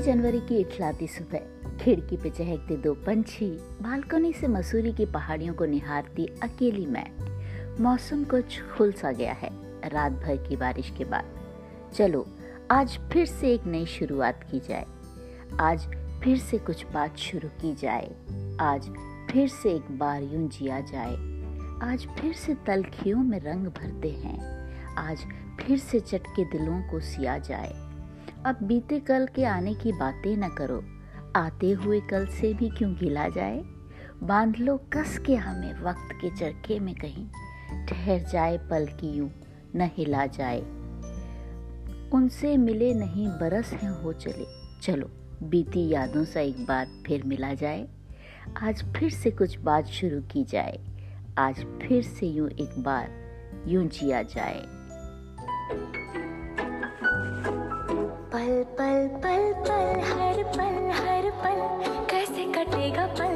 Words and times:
जनवरी 0.00 0.40
की 0.40 0.56
इठलाती 0.56 1.06
सुबह, 1.06 1.40
खिड़की 1.76 2.16
पे 2.16 2.30
चहकते 2.30 2.76
दो 2.76 2.94
पंछी, 2.94 3.50
बालकनी 3.60 4.32
से 4.32 4.48
मसूरी 4.48 4.92
की 4.92 5.06
पहाड़ियों 5.06 5.54
को 5.54 5.64
निहारती 5.64 6.26
अकेली 6.26 6.86
मैं। 6.86 7.10
मौसम 7.82 8.24
कुछ 8.24 8.62
खुल 8.62 8.92
सा 8.92 9.12
गया 9.12 9.32
है, 9.32 9.50
रात 9.88 10.12
भर 10.12 10.48
की 10.48 10.56
बारिश 10.56 10.92
के 10.98 11.04
बाद। 11.04 11.24
चलो, 11.94 12.26
आज 12.70 12.98
फिर 13.12 13.26
से 13.26 13.54
एक 13.54 13.64
नई 13.64 13.86
शुरुआत 13.86 14.44
की 14.50 14.60
जाए। 14.60 14.86
आज 15.60 15.86
फिर 16.24 16.38
से 16.38 16.58
कुछ 16.58 16.86
बात 16.86 17.16
शुरू 17.16 17.48
की 17.48 17.74
जाए। 17.74 18.14
आज 18.60 18.90
फिर 19.30 19.48
से 19.48 19.70
एक 19.70 19.98
बार 19.98 20.22
यूँ 20.22 20.48
जिया 20.48 20.80
जाए। 20.80 21.14
आज 21.90 22.08
फिर 22.20 22.32
से 22.32 22.54
तलखियों 22.54 23.18
में 23.18 23.40
रंग 23.40 23.66
भरते 23.66 24.10
हैं। 24.10 24.40
आज 24.94 25.18
फिर 25.60 25.78
से 25.78 26.00
चटके 26.00 26.44
दिलों 26.44 26.82
को 26.82 27.00
सिया 27.00 27.38
जाए। 27.38 27.87
अब 28.48 28.58
बीते 28.62 29.00
कल 29.00 29.28
के 29.36 29.44
आने 29.44 29.74
की 29.74 29.92
बातें 29.92 30.36
न 30.36 30.48
करो। 30.48 30.84
आते 31.36 31.70
हुए 31.70 32.00
कल 32.00 32.26
से 32.26 32.54
भी 32.54 32.68
क्यों 32.68 32.94
गिला 32.94 33.28
जाए? 33.28 33.64
बाँध 34.22 34.56
लो 34.56 34.76
कस 34.76 35.18
के 35.18 35.36
हमें 35.36 35.82
वक्त 35.82 36.08
के 36.12 36.30
चरखे 36.36 36.78
में 36.78 36.94
कहीं। 36.94 37.28
ठहर 37.86 38.18
जाए 38.18 38.58
पल 38.58 38.86
की 38.86 39.10
यूँ, 39.10 39.30
न 39.76 39.90
हिला 39.94 40.26
जाए। 40.26 40.60
उनसे 42.10 42.56
मिले 42.56 42.94
नहीं 42.94 43.28
बरस 43.28 43.72
हैं 43.72 44.02
हो 44.02 44.12
चले। 44.12 44.46
चलो, 44.82 45.10
बीती 45.42 45.88
यादों 45.88 46.24
से 46.24 46.44
एक 46.44 46.66
बार 46.66 46.86
फिर 47.06 47.22
मिला 47.24 47.54
जाए। 47.54 47.88
आज 48.62 48.84
फिर 48.96 49.10
से 49.10 49.30
कुछ 49.30 49.58
बात 49.58 49.86
शुरू 49.86 50.20
की 50.20 50.44
जाए। 50.44 50.78
आज 51.38 51.54
फिर 51.56 52.02
से 52.02 52.26
यूँ 52.26 52.50
एक 52.50 52.78
बार, 52.78 53.10
यूँ 53.66 53.86
जिया 53.86 54.22
जाए। 54.22 54.77
पल 59.24 59.52
पल 59.66 60.00
हर 60.08 60.42
पल 60.56 60.74
हर 60.98 61.30
पल 61.42 61.60
कैसे 62.10 62.44
कटेगा 62.56 63.06
पल 63.18 63.27